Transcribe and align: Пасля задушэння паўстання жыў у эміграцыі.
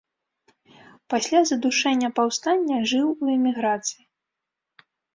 Пасля 1.15 1.39
задушэння 1.51 2.09
паўстання 2.21 2.77
жыў 2.95 3.07
у 3.13 3.25
эміграцыі. 3.37 4.03